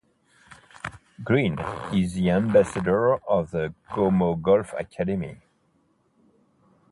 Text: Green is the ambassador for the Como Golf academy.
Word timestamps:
Green 1.23 1.59
is 1.93 2.15
the 2.15 2.31
ambassador 2.31 3.19
for 3.19 3.43
the 3.45 3.75
Como 3.93 4.33
Golf 4.33 4.73
academy. 4.75 5.37